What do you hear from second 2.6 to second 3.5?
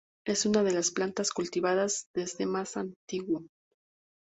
antiguo.